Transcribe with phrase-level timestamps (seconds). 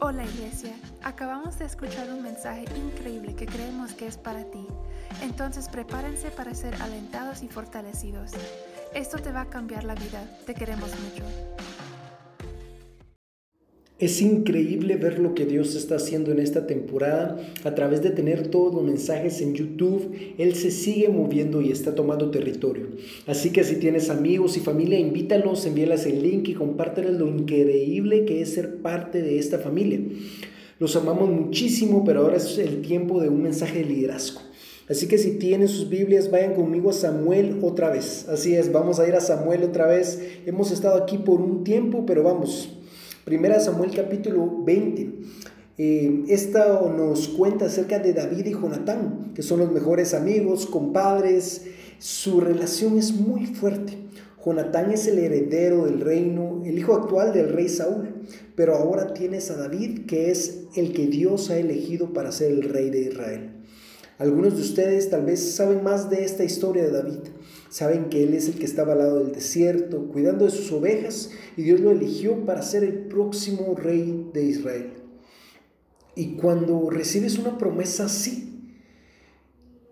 [0.00, 4.66] Hola iglesia, acabamos de escuchar un mensaje increíble que creemos que es para ti.
[5.22, 8.32] Entonces prepárense para ser alentados y fortalecidos.
[8.92, 10.28] Esto te va a cambiar la vida.
[10.46, 11.24] Te queremos mucho.
[14.00, 17.38] Es increíble ver lo que Dios está haciendo en esta temporada.
[17.62, 21.94] A través de tener todos los mensajes en YouTube, Él se sigue moviendo y está
[21.94, 22.88] tomando territorio.
[23.28, 28.24] Así que si tienes amigos y familia, invítalos, envíales el link y compárteles lo increíble
[28.24, 30.00] que es ser parte de esta familia.
[30.80, 34.40] Los amamos muchísimo, pero ahora es el tiempo de un mensaje de liderazgo.
[34.88, 38.28] Así que si tienen sus Biblias, vayan conmigo a Samuel otra vez.
[38.28, 40.20] Así es, vamos a ir a Samuel otra vez.
[40.46, 42.70] Hemos estado aquí por un tiempo, pero vamos.
[43.24, 45.12] Primera Samuel capítulo 20.
[45.78, 51.62] Eh, esta nos cuenta acerca de David y Jonatán, que son los mejores amigos, compadres.
[51.98, 53.96] Su relación es muy fuerte.
[54.44, 58.14] Jonatán es el heredero del reino, el hijo actual del rey Saúl,
[58.56, 62.62] pero ahora tienes a David, que es el que Dios ha elegido para ser el
[62.62, 63.50] rey de Israel.
[64.18, 67.20] Algunos de ustedes tal vez saben más de esta historia de David.
[67.74, 71.32] Saben que él es el que estaba al lado del desierto, cuidando de sus ovejas,
[71.56, 74.92] y Dios lo eligió para ser el próximo rey de Israel.
[76.14, 78.70] Y cuando recibes una promesa así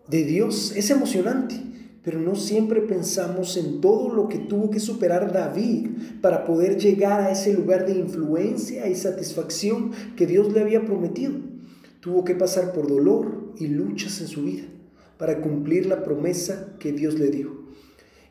[0.06, 1.56] de Dios, es emocionante,
[2.04, 5.88] pero no siempre pensamos en todo lo que tuvo que superar David
[6.20, 11.32] para poder llegar a ese lugar de influencia y satisfacción que Dios le había prometido.
[11.98, 14.66] Tuvo que pasar por dolor y luchas en su vida
[15.18, 17.61] para cumplir la promesa que Dios le dio.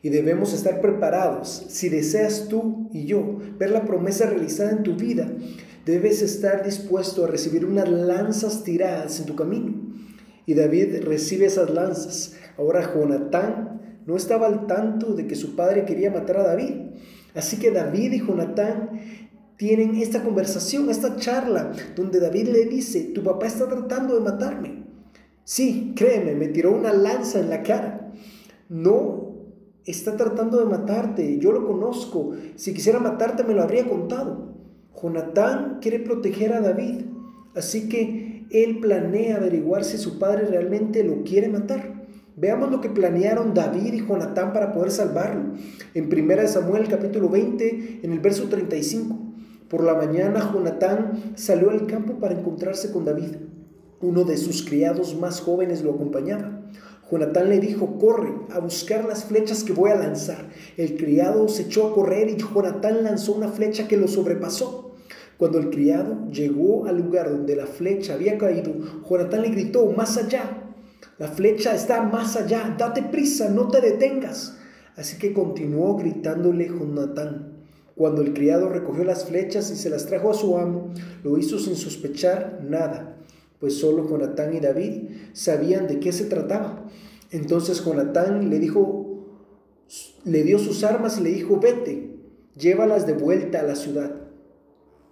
[0.02, 1.64] Y debemos estar preparados.
[1.68, 5.32] Si deseas tú y yo ver la promesa realizada en tu vida,
[5.86, 9.94] debes estar dispuesto a recibir unas lanzas tiradas en tu camino.
[10.44, 12.34] Y David recibe esas lanzas.
[12.58, 16.74] Ahora Jonatán no estaba al tanto de que su padre quería matar a David.
[17.34, 18.90] Así que David y Jonatán
[19.56, 24.82] tienen esta conversación, esta charla, donde David le dice, tu papá está tratando de matarme.
[25.44, 28.12] Sí, créeme, me tiró una lanza en la cara.
[28.68, 29.31] No
[29.86, 34.52] está tratando de matarte, yo lo conozco, si quisiera matarte me lo habría contado.
[35.00, 37.06] Jonatán quiere proteger a David,
[37.54, 42.06] así que él planea averiguar si su padre realmente lo quiere matar.
[42.36, 45.54] Veamos lo que planearon David y Jonatán para poder salvarlo.
[45.94, 49.18] En 1 Samuel capítulo 20, en el verso 35.
[49.68, 53.36] Por la mañana Jonatán salió al campo para encontrarse con David.
[54.00, 56.61] Uno de sus criados más jóvenes lo acompañaba.
[57.12, 60.48] Jonatán le dijo, corre a buscar las flechas que voy a lanzar.
[60.78, 64.94] El criado se echó a correr y Jonatán lanzó una flecha que lo sobrepasó.
[65.36, 68.72] Cuando el criado llegó al lugar donde la flecha había caído,
[69.06, 70.72] Jonatán le gritó, más allá.
[71.18, 74.56] La flecha está más allá, date prisa, no te detengas.
[74.96, 77.58] Así que continuó gritándole Jonatán.
[77.94, 81.58] Cuando el criado recogió las flechas y se las trajo a su amo, lo hizo
[81.58, 83.18] sin sospechar nada
[83.62, 86.84] pues solo Jonatán y David sabían de qué se trataba.
[87.30, 89.24] Entonces Jonatán le dijo,
[90.24, 92.10] le dio sus armas y le dijo, vete,
[92.58, 94.16] llévalas de vuelta a la ciudad.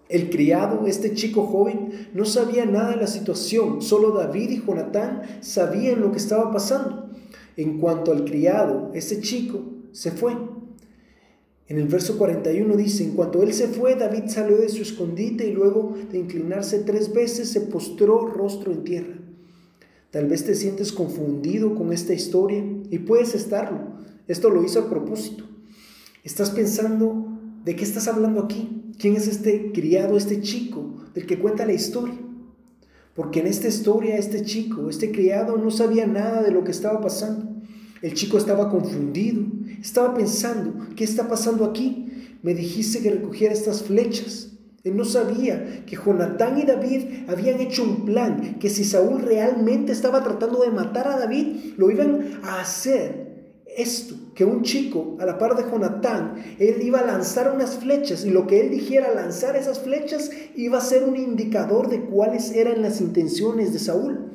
[0.08, 5.22] El criado, este chico joven, no sabía nada de la situación, solo David y Jonatán
[5.42, 7.08] sabían lo que estaba pasando.
[7.56, 9.60] En cuanto al criado, ese chico
[9.92, 10.36] se fue.
[11.70, 15.46] En el verso 41 dice, en cuanto él se fue, David salió de su escondite
[15.46, 19.14] y luego de inclinarse tres veces se postró rostro en tierra.
[20.10, 24.00] Tal vez te sientes confundido con esta historia y puedes estarlo.
[24.26, 25.44] Esto lo hizo a propósito.
[26.24, 28.82] Estás pensando, ¿de qué estás hablando aquí?
[28.98, 32.18] ¿Quién es este criado, este chico del que cuenta la historia?
[33.14, 37.00] Porque en esta historia este chico, este criado no sabía nada de lo que estaba
[37.00, 37.48] pasando.
[38.02, 39.42] El chico estaba confundido,
[39.80, 42.36] estaba pensando, ¿qué está pasando aquí?
[42.42, 44.52] Me dijiste que recogiera estas flechas.
[44.82, 49.92] Él no sabía que Jonatán y David habían hecho un plan, que si Saúl realmente
[49.92, 53.28] estaba tratando de matar a David, lo iban a hacer.
[53.76, 58.24] Esto, que un chico a la par de Jonatán, él iba a lanzar unas flechas
[58.24, 62.50] y lo que él dijera lanzar esas flechas iba a ser un indicador de cuáles
[62.52, 64.32] eran las intenciones de Saúl.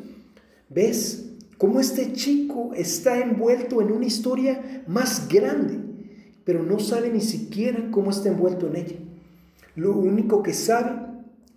[0.70, 1.35] ¿Ves?
[1.58, 5.80] Cómo este chico está envuelto en una historia más grande,
[6.44, 8.96] pero no sabe ni siquiera cómo está envuelto en ella.
[9.76, 11.06] Lo único que sabe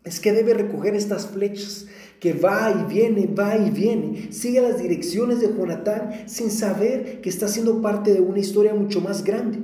[0.05, 1.87] es que debe recoger estas flechas,
[2.21, 7.29] que va y viene, va y viene, sigue las direcciones de Jonatán sin saber que
[7.29, 9.59] está siendo parte de una historia mucho más grande.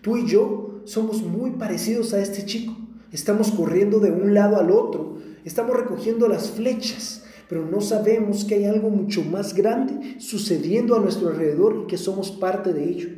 [0.00, 2.76] Tú y yo somos muy parecidos a este chico.
[3.12, 8.54] Estamos corriendo de un lado al otro, estamos recogiendo las flechas pero no sabemos que
[8.54, 13.08] hay algo mucho más grande sucediendo a nuestro alrededor y que somos parte de ello.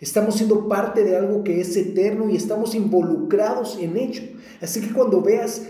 [0.00, 4.22] Estamos siendo parte de algo que es eterno y estamos involucrados en ello.
[4.60, 5.62] Así que cuando veas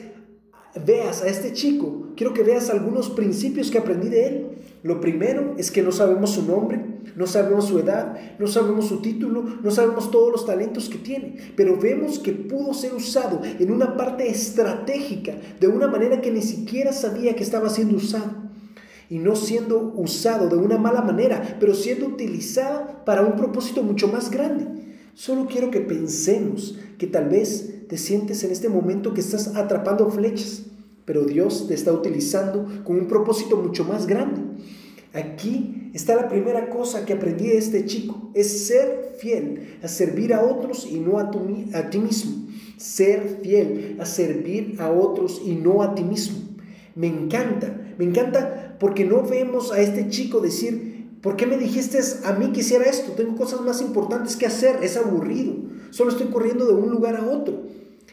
[0.84, 4.43] veas a este chico, quiero que veas algunos principios que aprendí de él.
[4.84, 6.84] Lo primero es que no sabemos su nombre,
[7.16, 11.38] no sabemos su edad, no sabemos su título, no sabemos todos los talentos que tiene,
[11.56, 16.42] pero vemos que pudo ser usado en una parte estratégica de una manera que ni
[16.42, 18.30] siquiera sabía que estaba siendo usado.
[19.08, 24.08] Y no siendo usado de una mala manera, pero siendo utilizado para un propósito mucho
[24.08, 24.66] más grande.
[25.14, 30.10] Solo quiero que pensemos que tal vez te sientes en este momento que estás atrapando
[30.10, 30.64] flechas,
[31.04, 34.40] pero Dios te está utilizando con un propósito mucho más grande.
[35.12, 40.34] Aquí está la primera cosa que aprendí de este chico, es ser fiel a servir
[40.34, 41.30] a otros y no a,
[41.74, 42.48] a ti mismo.
[42.76, 46.38] Ser fiel a servir a otros y no a ti mismo.
[46.96, 51.98] Me encanta, me encanta porque no vemos a este chico decir, ¿por qué me dijiste
[52.24, 53.12] a mí que hiciera esto?
[53.12, 55.54] Tengo cosas más importantes que hacer, es aburrido,
[55.90, 57.62] solo estoy corriendo de un lugar a otro.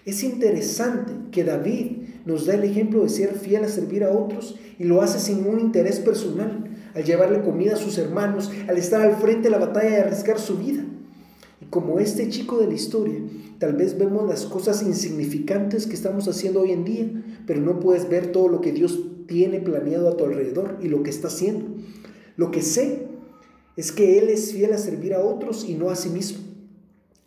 [0.05, 4.55] Es interesante que David nos da el ejemplo de ser fiel a servir a otros
[4.77, 9.01] y lo hace sin un interés personal al llevarle comida a sus hermanos, al estar
[9.01, 10.83] al frente de la batalla y arriesgar su vida.
[11.61, 13.19] Y como este chico de la historia,
[13.59, 17.09] tal vez vemos las cosas insignificantes que estamos haciendo hoy en día,
[17.45, 21.03] pero no puedes ver todo lo que Dios tiene planeado a tu alrededor y lo
[21.03, 21.65] que está haciendo.
[22.35, 23.07] Lo que sé
[23.77, 26.39] es que Él es fiel a servir a otros y no a sí mismo.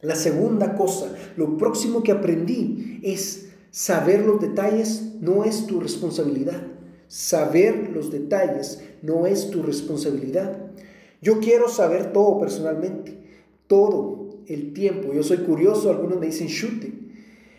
[0.03, 6.63] La segunda cosa, lo próximo que aprendí es saber los detalles no es tu responsabilidad.
[7.09, 10.71] Saber los detalles no es tu responsabilidad.
[11.21, 13.19] Yo quiero saber todo personalmente,
[13.67, 15.13] todo el tiempo.
[15.13, 16.93] Yo soy curioso, algunos me dicen chute.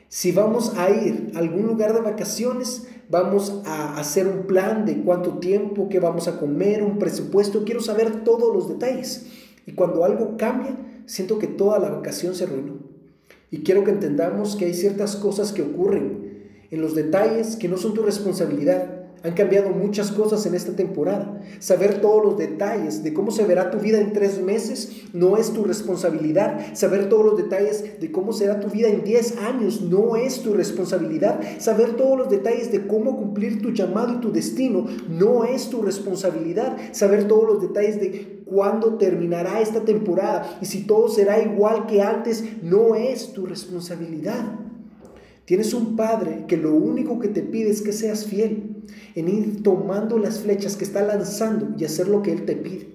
[0.07, 5.01] Si vamos a ir a algún lugar de vacaciones, vamos a hacer un plan de
[5.03, 7.65] cuánto tiempo, qué vamos a comer, un presupuesto.
[7.65, 9.25] Quiero saber todos los detalles.
[9.65, 10.77] Y cuando algo cambia,
[11.07, 12.84] siento que toda la vacación se arruinó.
[13.51, 16.25] Y quiero que entendamos que hay ciertas cosas que ocurren
[16.71, 18.94] en los detalles que no son tu responsabilidad
[19.25, 21.41] han cambiado muchas cosas en esta temporada.
[21.59, 25.51] Saber todos los detalles de cómo se verá tu vida en tres meses no es
[25.51, 26.75] tu responsabilidad.
[26.75, 30.53] Saber todos los detalles de cómo será tu vida en diez años no es tu
[30.53, 31.39] responsabilidad.
[31.57, 35.81] Saber todos los detalles de cómo cumplir tu llamado y tu destino no es tu
[35.81, 36.77] responsabilidad.
[36.91, 42.03] Saber todos los detalles de cuándo terminará esta temporada y si todo será igual que
[42.03, 44.64] antes no es tu responsabilidad.
[45.45, 48.75] Tienes un padre que lo único que te pide es que seas fiel
[49.13, 52.87] en ir tomando las flechas que está lanzando y hacer lo que Él te pide.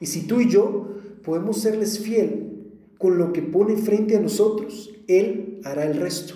[0.00, 2.48] Y si tú y yo podemos serles fiel
[2.98, 6.34] con lo que pone frente a nosotros, Él hará el resto.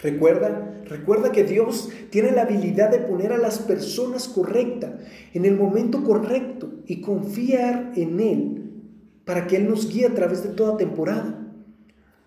[0.00, 4.92] Recuerda, recuerda que Dios tiene la habilidad de poner a las personas correctas
[5.32, 8.70] en el momento correcto y confiar en Él
[9.24, 11.40] para que Él nos guíe a través de toda temporada.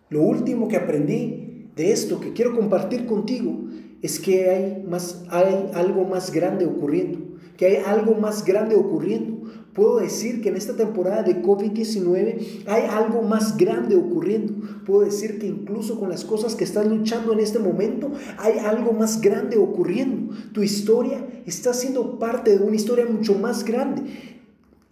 [0.10, 1.47] Lo último que aprendí
[1.78, 3.56] de esto que quiero compartir contigo
[4.02, 7.20] es que hay, más, hay algo más grande ocurriendo,
[7.56, 9.38] que hay algo más grande ocurriendo.
[9.74, 14.54] Puedo decir que en esta temporada de COVID-19 hay algo más grande ocurriendo.
[14.88, 18.92] Puedo decir que incluso con las cosas que estás luchando en este momento, hay algo
[18.94, 20.34] más grande ocurriendo.
[20.52, 24.02] Tu historia está siendo parte de una historia mucho más grande.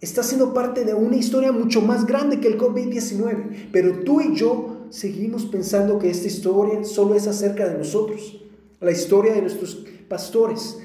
[0.00, 3.70] Está siendo parte de una historia mucho más grande que el COVID-19.
[3.72, 8.42] Pero tú y yo seguimos pensando que esta historia solo es acerca de nosotros,
[8.80, 10.78] la historia de nuestros pastores.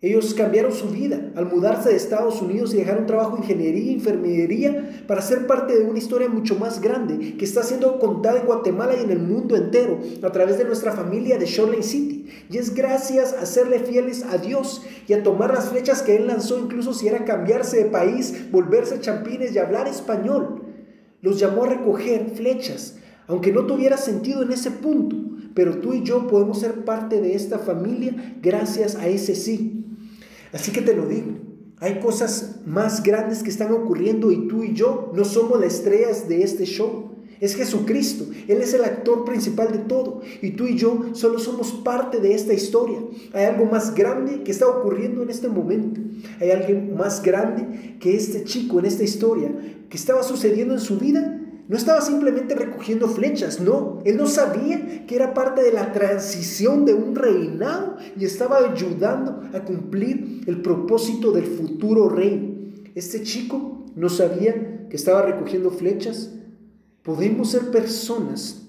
[0.00, 3.90] Ellos cambiaron su vida al mudarse de Estados Unidos y dejar un trabajo de ingeniería
[3.90, 8.44] enfermería para ser parte de una historia mucho más grande que está siendo contada en
[8.44, 12.28] Guatemala y en el mundo entero a través de nuestra familia de Shoreline City.
[12.50, 16.26] Y es gracias a serle fieles a Dios y a tomar las flechas que Él
[16.26, 20.64] lanzó, incluso si era cambiarse de país, volverse champines y hablar español.
[21.22, 25.16] Los llamó a recoger flechas aunque no tuviera sentido en ese punto,
[25.54, 29.84] pero tú y yo podemos ser parte de esta familia gracias a ese sí.
[30.52, 31.32] Así que te lo digo,
[31.78, 36.28] hay cosas más grandes que están ocurriendo y tú y yo no somos las estrellas
[36.28, 37.10] de este show.
[37.40, 41.72] Es Jesucristo, Él es el actor principal de todo y tú y yo solo somos
[41.72, 42.98] parte de esta historia.
[43.32, 46.00] Hay algo más grande que está ocurriendo en este momento.
[46.40, 49.52] Hay alguien más grande que este chico en esta historia
[49.90, 54.00] que estaba sucediendo en su vida no estaba simplemente recogiendo flechas, no.
[54.04, 59.40] Él no sabía que era parte de la transición de un reinado y estaba ayudando
[59.54, 62.82] a cumplir el propósito del futuro rey.
[62.94, 66.34] Este chico no sabía que estaba recogiendo flechas.
[67.02, 68.68] Podemos ser personas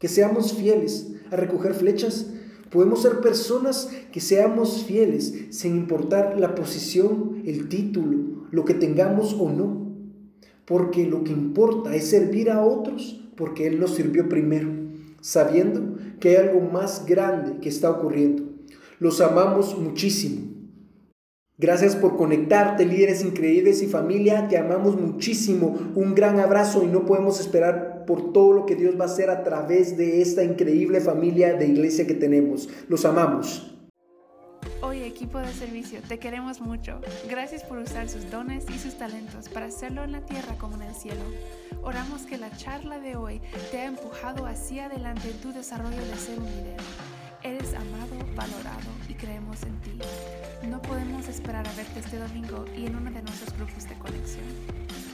[0.00, 2.26] que seamos fieles a recoger flechas.
[2.70, 9.36] Podemos ser personas que seamos fieles sin importar la posición, el título, lo que tengamos
[9.38, 9.81] o no
[10.72, 14.70] porque lo que importa es servir a otros porque Él nos sirvió primero,
[15.20, 18.44] sabiendo que hay algo más grande que está ocurriendo.
[18.98, 20.50] Los amamos muchísimo.
[21.58, 24.48] Gracias por conectarte, líderes increíbles y familia.
[24.48, 25.76] Te amamos muchísimo.
[25.94, 29.28] Un gran abrazo y no podemos esperar por todo lo que Dios va a hacer
[29.28, 32.70] a través de esta increíble familia de iglesia que tenemos.
[32.88, 33.71] Los amamos.
[34.80, 37.00] Hoy equipo de servicio, te queremos mucho.
[37.28, 40.82] Gracias por usar sus dones y sus talentos para hacerlo en la tierra como en
[40.82, 41.22] el cielo.
[41.82, 43.40] Oramos que la charla de hoy
[43.70, 46.76] te ha empujado hacia adelante en tu desarrollo de ser un líder.
[47.42, 49.98] Eres amado, valorado y creemos en ti.
[50.68, 55.11] No podemos esperar a verte este domingo y en uno de nuestros grupos de conexión.